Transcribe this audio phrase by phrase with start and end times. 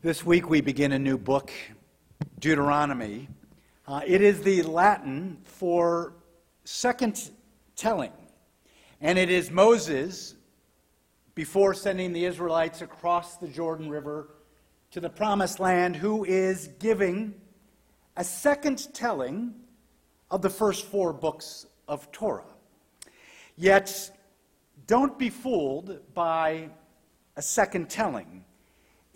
[0.00, 1.50] This week we begin a new book,
[2.38, 3.28] Deuteronomy.
[3.84, 6.14] Uh, it is the Latin for
[6.62, 7.32] second
[7.74, 8.12] telling,
[9.00, 10.36] and it is Moses,
[11.34, 14.28] before sending the Israelites across the Jordan River
[14.92, 17.34] to the Promised Land, who is giving
[18.16, 19.52] a second telling
[20.30, 22.54] of the first four books of Torah.
[23.56, 24.16] Yet,
[24.86, 26.68] don't be fooled by
[27.34, 28.44] a second telling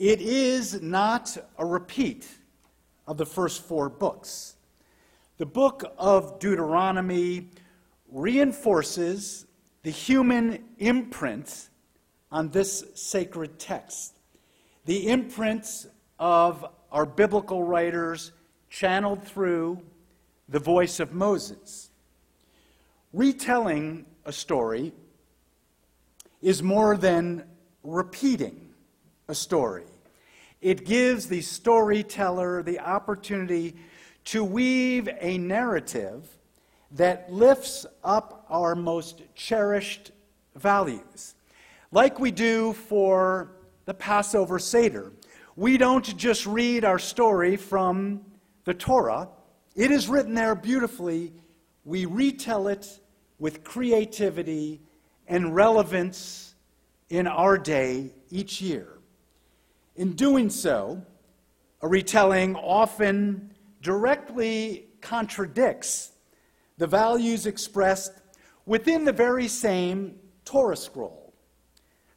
[0.03, 2.27] it is not a repeat
[3.07, 4.57] of the first four books.
[5.39, 7.51] The book of Deuteronomy
[8.11, 9.47] reinforces
[9.85, 11.69] the human imprint
[12.33, 14.15] on this sacred text,
[14.87, 15.87] the imprint
[16.19, 18.33] of our biblical writers
[18.71, 19.81] channeled through
[20.49, 21.91] the voice of Moses.
[23.13, 24.93] Retelling a story
[26.41, 27.45] is more than
[27.85, 28.71] repeating
[29.29, 29.85] a story.
[30.63, 33.75] It gives the storyteller the opportunity
[34.27, 36.39] to weave a narrative
[36.93, 40.13] that lifts up our most cherished
[40.55, 41.35] values.
[41.91, 43.51] Like we do for
[43.87, 45.11] the Passover Seder.
[45.57, 48.21] We don't just read our story from
[48.65, 49.29] the Torah,
[49.75, 51.33] it is written there beautifully.
[51.85, 53.01] We retell it
[53.41, 54.81] with creativity
[55.27, 56.55] and relevance
[57.09, 59.02] in our day each year.
[59.97, 61.03] In doing so,
[61.83, 66.13] a retelling often directly contradicts
[66.79, 68.13] the values expressed
[68.65, 71.35] within the very same Torah scroll.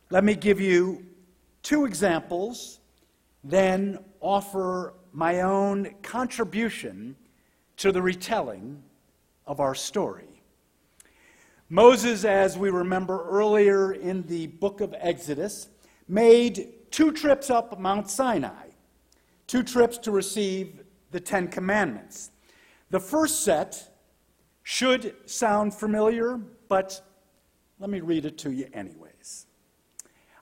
[0.10, 1.06] Let me give you
[1.64, 2.80] two examples,
[3.44, 7.16] then offer my own contribution
[7.78, 8.82] to the retelling
[9.46, 10.42] of our story.
[11.70, 15.68] Moses, as we remember earlier in the book of Exodus,
[16.08, 18.70] made two trips up Mount Sinai,
[19.48, 22.32] two trips to receive the Ten Commandments.
[22.90, 23.90] The first set
[24.64, 26.38] should sound familiar,
[26.68, 27.02] but
[27.80, 29.46] let me read it to you anyways.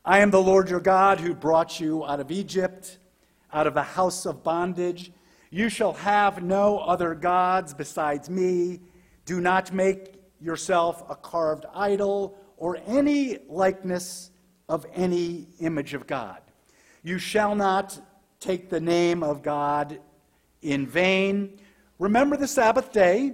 [0.05, 2.97] I am the Lord your God who brought you out of Egypt,
[3.53, 5.11] out of the house of bondage.
[5.49, 8.81] You shall have no other gods besides me.
[9.25, 14.31] Do not make yourself a carved idol or any likeness
[14.69, 16.41] of any image of God.
[17.03, 17.99] You shall not
[18.39, 19.99] take the name of God
[20.61, 21.59] in vain.
[21.99, 23.33] Remember the Sabbath day.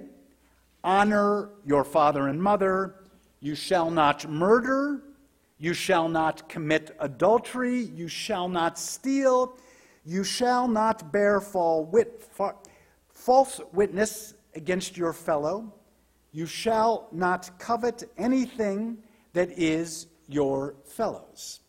[0.84, 2.96] Honor your father and mother.
[3.42, 5.02] You shall not murder.
[5.58, 7.82] You shall not commit adultery.
[7.82, 9.58] You shall not steal.
[10.06, 11.88] You shall not bear false
[13.74, 15.74] witness against your fellow.
[16.32, 19.00] You shall not covet anything
[19.34, 21.60] that is your fellows.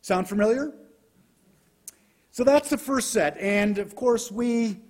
[0.00, 0.72] Sound familiar?
[2.30, 3.36] So that's the first set.
[3.38, 4.80] And of course, we,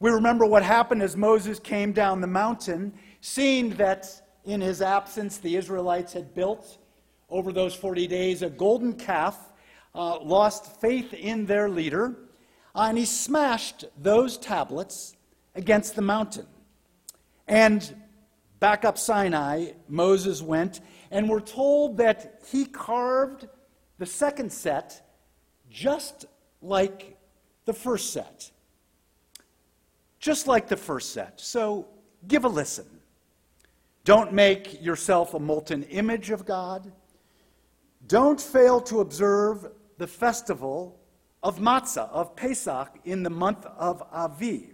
[0.00, 4.08] we remember what happened as Moses came down the mountain, seeing that
[4.44, 6.78] in his absence the Israelites had built
[7.28, 9.52] over those 40 days a golden calf,
[9.94, 12.16] uh, lost faith in their leader,
[12.74, 15.16] and he smashed those tablets
[15.54, 16.46] against the mountain.
[17.46, 17.94] And
[18.60, 20.80] back up Sinai, Moses went,
[21.14, 23.46] and we're told that he carved
[23.98, 25.00] the second set
[25.70, 26.24] just
[26.60, 27.16] like
[27.66, 28.50] the first set.
[30.18, 31.40] Just like the first set.
[31.40, 31.86] So
[32.26, 32.86] give a listen.
[34.04, 36.90] Don't make yourself a molten image of God.
[38.08, 40.98] Don't fail to observe the festival
[41.44, 44.72] of Matzah, of Pesach, in the month of Aviv.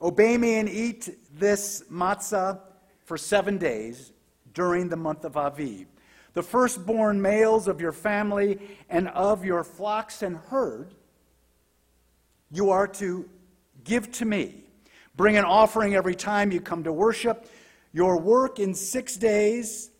[0.00, 2.58] Obey me and eat this matzah
[3.04, 4.12] for seven days
[4.58, 5.86] during the month of Aviv
[6.34, 8.58] the firstborn males of your family
[8.90, 10.94] and of your flocks and herd,
[12.50, 13.28] you are to
[13.82, 14.62] give to me.
[15.16, 17.48] Bring an offering every time you come to worship.
[17.92, 19.90] Your work in six days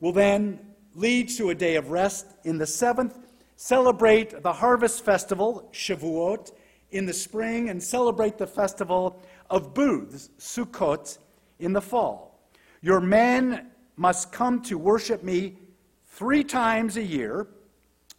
[0.00, 0.60] will then
[0.94, 2.26] lead to a day of rest.
[2.44, 3.16] In the seventh,
[3.56, 6.50] celebrate the harvest festival, Shavuot,
[6.90, 11.16] in the spring, and celebrate the festival of booths, Sukkot,
[11.58, 12.35] in the fall.
[12.82, 15.58] Your men must come to worship me
[16.06, 17.46] three times a year.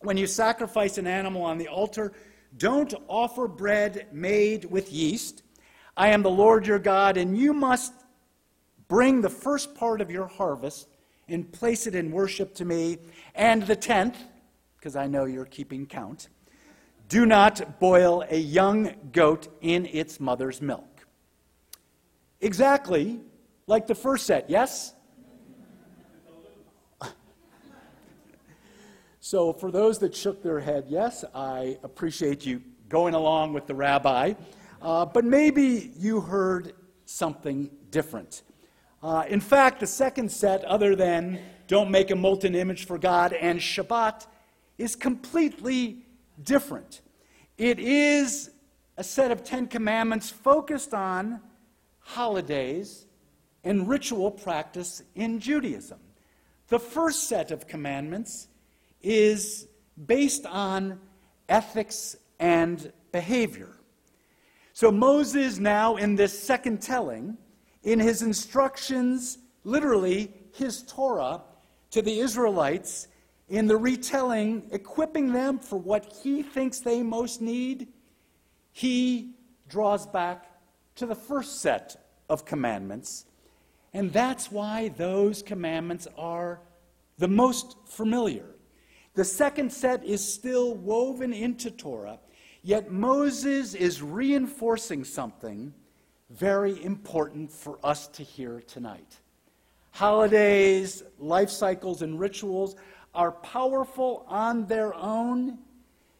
[0.02, 2.14] When you sacrifice an animal on the altar,
[2.58, 5.44] don't offer bread made with yeast.
[5.96, 7.94] I am the Lord your God, and you must
[8.88, 10.88] bring the first part of your harvest
[11.28, 12.98] and place it in worship to me,
[13.36, 14.18] and the tenth,
[14.78, 16.30] because I know you're keeping count.
[17.10, 21.06] Do not boil a young goat in its mother's milk.
[22.40, 23.20] Exactly
[23.68, 24.94] like the first set, yes?
[29.20, 33.76] So, for those that shook their head, yes, I appreciate you going along with the
[33.76, 34.36] rabbi,
[34.82, 36.72] uh, but maybe you heard
[37.04, 38.44] something different.
[39.04, 43.34] Uh, in fact, the second set, other than don't make a molten image for God
[43.34, 44.28] and Shabbat,
[44.78, 46.06] is completely
[46.42, 47.02] different.
[47.58, 48.52] It is
[48.96, 51.42] a set of Ten Commandments focused on
[52.00, 53.07] holidays
[53.68, 56.00] and ritual practice in Judaism.
[56.70, 58.48] The first set of commandments
[59.02, 59.68] is
[60.06, 61.00] based on
[61.50, 63.74] ethics and behavior.
[64.72, 67.38] So Moses, now in this second telling,
[67.84, 71.42] in his instructions, literally his Torah,
[71.92, 73.10] to the Israelites,
[73.50, 77.88] in the retelling, equipping them for what he thinks they most need,
[78.72, 79.36] he
[79.68, 80.46] draws back
[80.96, 81.98] to the first set
[82.30, 83.26] of commandments.
[83.98, 86.60] And that's why those commandments are
[87.18, 88.46] the most familiar.
[89.16, 92.20] The second set is still woven into Torah,
[92.62, 95.74] yet Moses is reinforcing something
[96.30, 99.18] very important for us to hear tonight.
[99.94, 102.76] Holidays, life cycles, and rituals
[103.16, 105.58] are powerful on their own,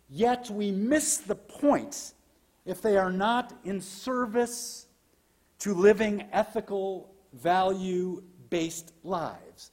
[0.10, 2.16] yet we miss the point
[2.66, 4.88] if they are not in service
[5.60, 9.72] to living ethical, value based lives.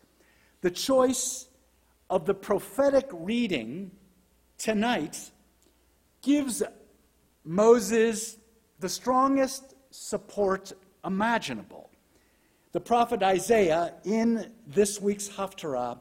[0.60, 1.48] The choice
[2.10, 3.90] of the prophetic reading
[4.58, 5.30] tonight
[6.22, 6.62] gives
[7.44, 8.38] Moses
[8.80, 10.72] the strongest support
[11.04, 11.90] imaginable.
[12.72, 15.98] The prophet Isaiah, in this week's Haftarah,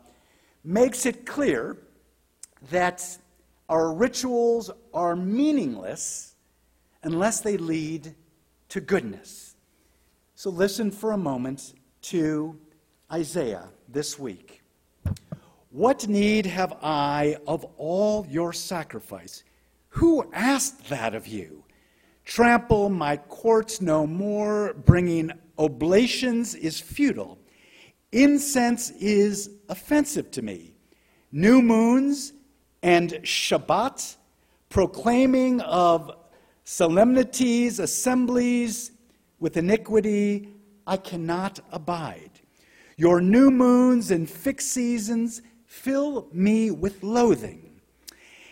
[0.63, 1.77] makes it clear
[2.71, 3.17] that
[3.69, 6.35] our rituals are meaningless
[7.03, 8.15] unless they lead
[8.69, 9.52] to goodness.
[10.43, 12.59] So listen for a moment to
[13.09, 14.61] Isaiah this week.
[15.69, 19.45] What need have I of all your sacrifice?
[19.87, 21.63] Who asked that of you?
[22.25, 27.39] Trample my courts no more, bringing oblations is futile.
[28.11, 30.73] Incense is offensive to me.
[31.31, 32.33] New moons
[32.81, 34.17] and Shabbat,
[34.67, 36.11] proclaiming of
[36.65, 38.91] solemnities, assemblies
[39.39, 40.49] with iniquity,
[40.85, 42.31] I cannot abide.
[42.97, 47.81] Your new moons and fixed seasons fill me with loathing.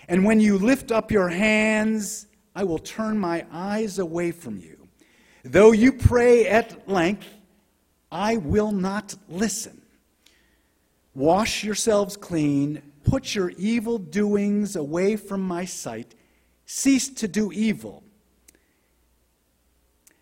[0.07, 4.87] And when you lift up your hands, I will turn my eyes away from you.
[5.43, 7.27] Though you pray at length,
[8.11, 9.81] I will not listen.
[11.13, 16.15] Wash yourselves clean, put your evil doings away from my sight,
[16.65, 18.03] cease to do evil.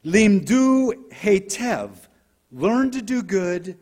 [0.06, 1.92] Limdu hetev,
[2.52, 3.78] learn to do good,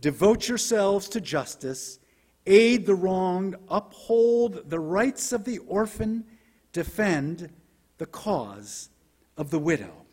[0.00, 1.98] devote yourselves to justice,
[2.46, 6.24] aid the wronged, uphold the rights of the orphan,
[6.72, 7.50] defend
[7.98, 8.88] the cause
[9.36, 10.06] of the widow.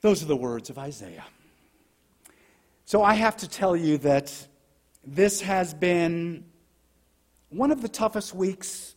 [0.00, 1.26] Those are the words of Isaiah.
[2.84, 4.34] So I have to tell you that
[5.06, 6.44] this has been
[7.50, 8.94] one of the toughest weeks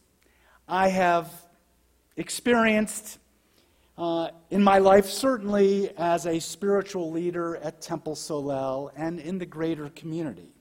[0.68, 1.30] I have
[2.18, 3.20] experienced
[3.98, 9.46] uh, in my life, certainly as a spiritual leader at Temple Solel and in the
[9.46, 10.54] greater community.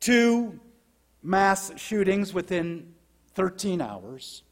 [0.00, 0.58] Two
[1.22, 2.94] mass shootings within
[3.34, 4.42] 13 hours,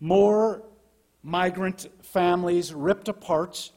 [0.00, 0.62] more
[1.22, 3.70] migrant families ripped apart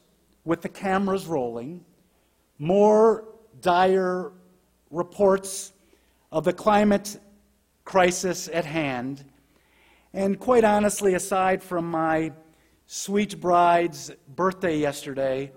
[0.44, 1.84] with the cameras rolling,
[2.58, 3.28] more
[3.60, 4.32] dire
[4.90, 5.72] reports
[6.32, 7.18] of the climate
[7.84, 9.24] crisis at hand,
[10.12, 12.32] and quite honestly, aside from my
[12.86, 15.52] sweet bride's birthday yesterday,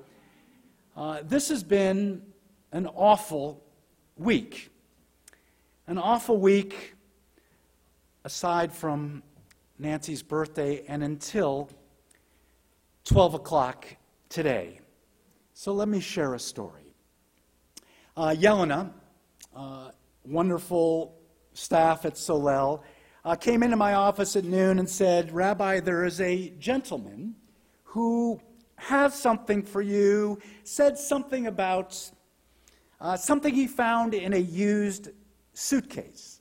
[0.95, 2.21] uh, this has been
[2.71, 3.63] an awful
[4.15, 4.69] week.
[5.87, 6.93] An awful week,
[8.23, 9.23] aside from
[9.79, 11.69] Nancy's birthday and until
[13.05, 13.87] 12 o'clock
[14.29, 14.79] today.
[15.55, 16.93] So let me share a story.
[18.15, 18.91] Uh, Yelena,
[19.55, 19.89] uh,
[20.23, 21.17] wonderful
[21.53, 22.81] staff at Solel,
[23.25, 27.35] uh, came into my office at noon and said, Rabbi, there is a gentleman
[27.83, 28.41] who
[28.75, 32.11] has something for you, said something about
[32.99, 35.09] uh, something he found in a used
[35.53, 36.39] suitcase.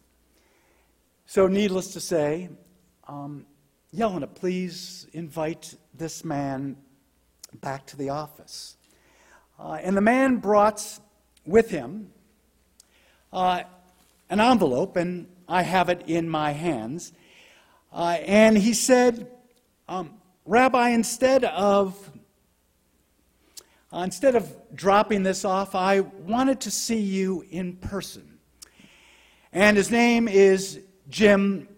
[1.26, 2.50] So, needless to say,
[3.08, 3.46] um,
[3.94, 6.76] Yelena, please invite this man
[7.60, 8.76] back to the office.
[9.58, 10.98] Uh, and the man brought
[11.46, 12.10] with him
[13.32, 13.62] uh,
[14.30, 17.12] an envelope, and I have it in my hands.
[17.92, 19.30] Uh, and he said,
[19.86, 20.14] um,
[20.46, 22.10] Rabbi, instead of
[23.92, 28.38] uh, instead of dropping this off, I wanted to see you in person.
[29.52, 30.80] And his name is
[31.10, 31.68] Jim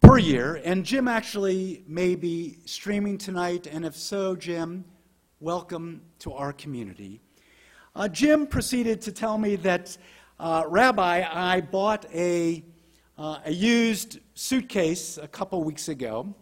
[0.00, 4.84] Puryear, and Jim actually may be streaming tonight, and if so, Jim,
[5.38, 7.20] welcome to our community.
[7.94, 9.96] Uh, Jim proceeded to tell me that,
[10.40, 12.64] uh, Rabbi, I bought a,
[13.20, 16.34] uh, a used suitcase a couple weeks ago,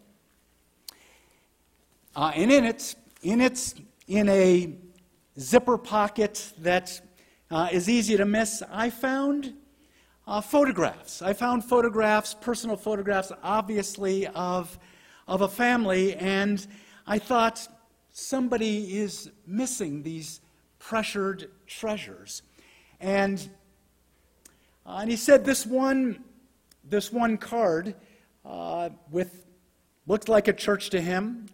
[2.14, 3.74] uh, and in it, in its
[4.06, 4.76] in a
[5.40, 7.00] zipper pocket that
[7.50, 9.54] uh, is easy to miss, I found
[10.28, 11.20] uh, photographs.
[11.20, 14.78] I found photographs, personal photographs, obviously, of,
[15.26, 16.64] of a family, and
[17.08, 17.66] I thought
[18.12, 20.40] somebody is missing these
[20.78, 22.42] pressured treasures.
[23.00, 23.50] And,
[24.86, 26.22] uh, and he said this one,
[26.88, 27.94] this one card
[28.44, 29.46] uh, with
[30.06, 31.46] looked like a church to him.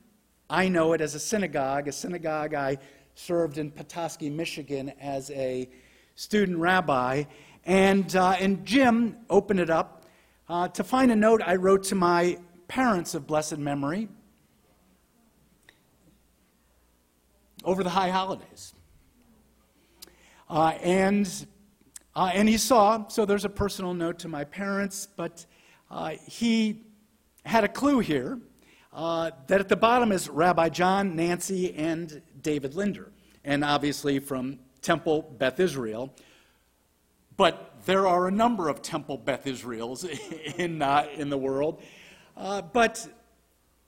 [0.48, 2.78] I know it as a synagogue, a synagogue I
[3.14, 5.68] served in Petoskey, Michigan as a
[6.14, 7.24] student rabbi.
[7.64, 10.04] And, uh, and Jim opened it up
[10.48, 12.38] uh, to find a note I wrote to my
[12.68, 14.08] parents of blessed memory
[17.64, 18.74] over the high holidays.
[20.48, 21.46] Uh, and,
[22.16, 25.44] uh, and he saw, so there's a personal note to my parents, but
[25.90, 26.82] uh, he
[27.44, 28.38] had a clue here
[28.92, 33.10] uh, that at the bottom is Rabbi John, Nancy, and David Linder,
[33.44, 36.14] and obviously from Temple Beth Israel.
[37.36, 40.04] But there are a number of Temple Beth Israels
[40.56, 41.82] in, uh, in the world.
[42.36, 43.06] Uh, but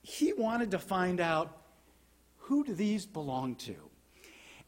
[0.02, 1.56] he wanted to find out
[2.38, 3.74] who do these belong to?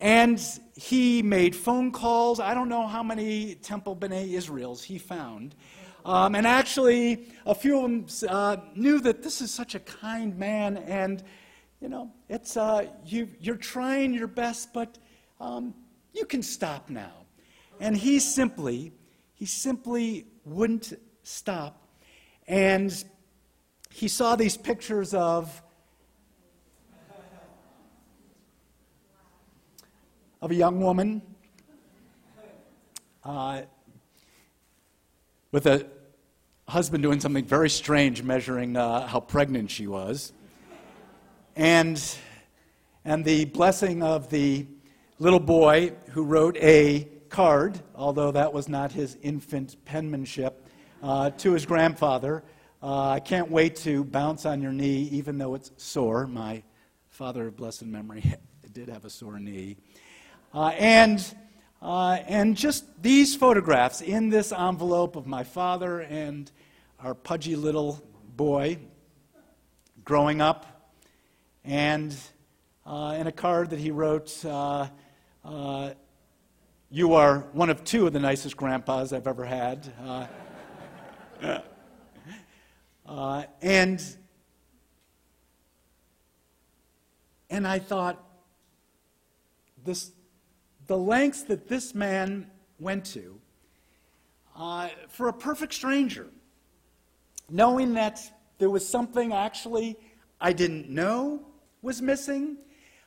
[0.00, 0.40] And
[0.76, 2.38] he made phone calls.
[2.38, 5.54] I don't know how many Temple B'nai Israels he found.
[6.04, 10.38] Um, and actually, a few of them uh, knew that this is such a kind
[10.38, 11.22] man, and
[11.80, 14.98] you know, it's uh, you, you're trying your best, but
[15.40, 15.74] um,
[16.12, 17.12] you can stop now.
[17.80, 18.92] And he simply,
[19.34, 21.86] he simply wouldn't stop.
[22.46, 23.04] And
[23.90, 25.62] he saw these pictures of,
[30.40, 31.20] of a young woman
[33.24, 33.62] uh,
[35.50, 35.86] with a
[36.68, 40.32] husband doing something very strange, measuring uh, how pregnant she was.
[41.56, 42.00] And,
[43.04, 44.66] and the blessing of the
[45.18, 50.66] little boy who wrote a card, although that was not his infant penmanship,
[51.02, 52.44] uh, to his grandfather.
[52.80, 56.28] Uh, I can't wait to bounce on your knee, even though it's sore.
[56.28, 56.62] My
[57.08, 58.22] father of blessed memory
[58.72, 59.78] did have a sore knee.
[60.52, 61.34] Uh, and,
[61.82, 66.50] uh, and just these photographs in this envelope of my father and
[67.00, 68.02] our pudgy little
[68.34, 68.78] boy
[70.04, 70.92] growing up,
[71.64, 72.16] and
[72.86, 74.88] uh, in a card that he wrote, uh,
[76.90, 79.92] you are one of two of the nicest grandpas I've ever had.
[80.02, 80.26] Uh,
[83.06, 84.02] uh, and,
[87.50, 88.24] and I thought,
[89.84, 90.10] this,
[90.88, 93.38] the lengths that this man went to
[94.56, 96.26] uh, for a perfect stranger,
[97.48, 98.20] knowing that
[98.58, 99.96] there was something actually
[100.40, 101.46] I didn't know
[101.82, 102.56] was missing.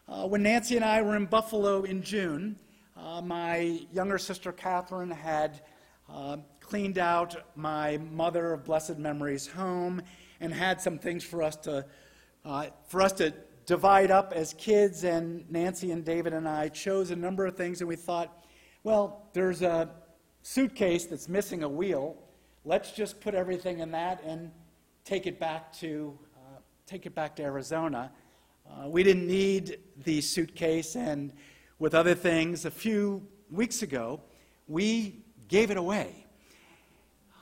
[0.08, 2.56] Uh, when Nancy and I were in Buffalo in June,
[2.96, 5.62] uh, my younger sister Catherine had
[6.10, 10.02] uh, cleaned out my mother of blessed memories home
[10.40, 11.86] and had some things for us to
[12.46, 13.34] uh, for us to
[13.66, 15.04] divide up as kids.
[15.04, 18.46] And Nancy and David and I chose a number of things, and we thought,
[18.84, 19.90] well, there's a
[20.42, 22.18] suitcase that's missing a wheel.
[22.66, 24.52] Let's just put everything in that and
[25.04, 28.12] take it back to uh, take it back to Arizona.
[28.70, 31.34] Uh, we didn't need the suitcase and
[31.80, 32.66] with other things.
[32.66, 34.22] A few weeks ago,
[34.68, 36.26] we gave it away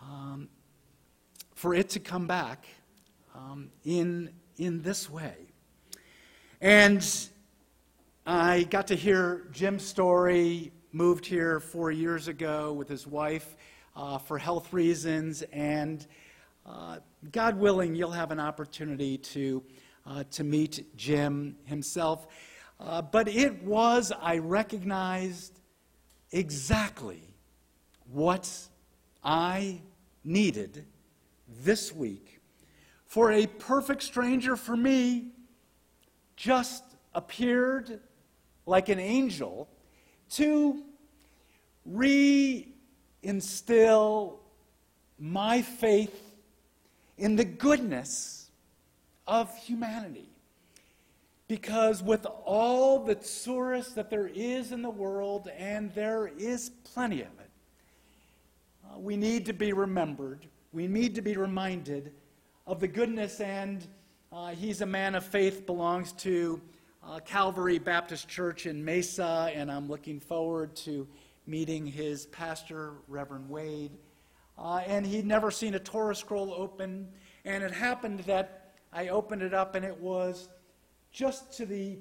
[0.02, 0.50] um,
[1.56, 2.66] for it to come back
[3.36, 5.36] um, in, in this way.
[6.62, 7.08] And
[8.26, 13.56] I got to hear Jim's story, moved here four years ago with his wife
[13.96, 16.06] uh, for health reasons, and
[16.66, 16.98] uh,
[17.32, 19.64] God willing, you'll have an opportunity to,
[20.06, 22.28] uh, to meet Jim himself.
[22.78, 25.62] Uh, but it was, I recognized
[26.34, 27.22] exactly
[28.12, 28.52] what
[29.24, 29.80] I
[30.26, 30.86] needed
[31.64, 32.42] this week.
[33.06, 35.32] For a perfect stranger for me
[36.40, 38.00] just appeared
[38.66, 39.68] like an angel
[40.30, 40.82] to
[41.92, 42.64] reinstill
[45.20, 46.34] my faith
[47.18, 48.50] in the goodness
[49.28, 50.30] of humanity.
[51.50, 57.20] Because with all the tsuris that there is in the world, and there is plenty
[57.22, 57.50] of it,
[58.86, 60.48] uh, we need to be remembered.
[60.72, 62.14] We need to be reminded
[62.66, 63.86] of the goodness, and
[64.32, 66.62] uh, he's a man of faith, belongs to
[67.04, 71.08] uh, Calvary Baptist Church in Mesa, and I'm looking forward to
[71.48, 73.92] meeting his pastor, Reverend Wade.
[74.56, 77.08] Uh, and he'd never seen a Torah scroll open,
[77.44, 80.50] and it happened that I opened it up, and it was
[81.12, 81.98] just to the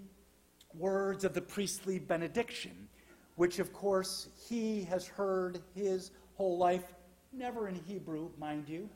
[0.75, 2.89] words of the priestly benediction,
[3.37, 6.93] which, of course, he has heard his whole life,
[7.33, 8.91] never in Hebrew, mind you.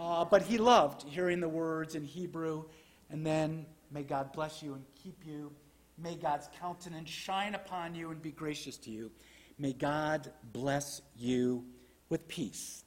[0.00, 2.64] Uh, but he loved hearing the words in Hebrew,
[3.10, 5.52] and then may God bless you and keep you.
[5.98, 9.10] May God's countenance shine upon you and be gracious to you.
[9.58, 11.66] May God bless you
[12.08, 12.82] with peace.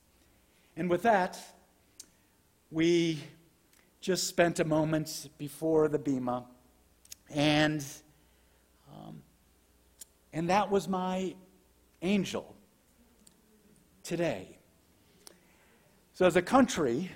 [0.75, 1.39] And with that,
[2.71, 3.19] we
[4.01, 6.45] just spent a moment before the Bema
[7.29, 7.85] and,
[8.91, 9.21] um,
[10.33, 11.35] and that was my
[12.01, 12.55] angel
[14.01, 14.52] today.
[16.15, 17.09] So, as a country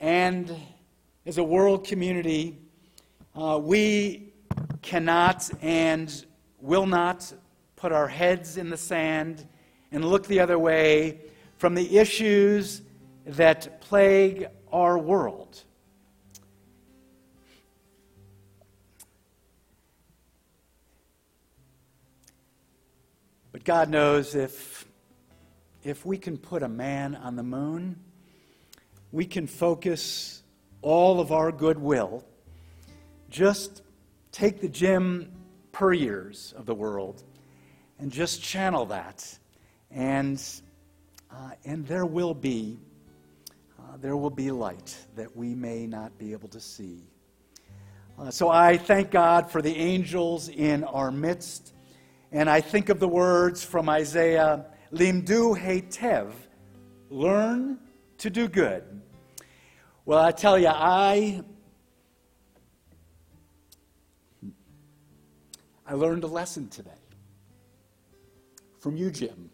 [0.00, 0.52] and
[1.24, 2.58] as a world community,
[3.36, 4.32] uh, we
[4.82, 6.26] cannot and
[6.60, 7.32] will not
[7.76, 9.46] put our heads in the sand
[9.92, 11.20] and look the other way
[11.58, 12.82] from the issues
[13.24, 15.62] that plague our world.
[23.52, 24.79] But God knows if,
[25.82, 27.98] if we can put a man on the moon,
[29.12, 30.42] we can focus
[30.82, 32.24] all of our goodwill.
[33.30, 33.82] Just
[34.32, 35.32] take the Jim
[35.72, 37.22] Puryears of the world
[37.98, 39.38] and just channel that.
[39.90, 40.42] And,
[41.30, 42.78] uh, and there will be
[43.90, 47.00] uh, there will be light that we may not be able to see.
[48.18, 51.72] Uh, so I thank God for the angels in our midst.
[52.30, 56.32] And I think of the words from Isaiah, Limdu Hetev,
[57.10, 57.78] learn
[58.18, 58.84] to do good.
[60.04, 61.42] Well, I tell you, I
[65.86, 66.90] I learned a lesson today
[68.78, 69.50] from you, Jim.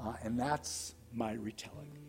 [0.00, 2.01] Uh, and that's my retelling.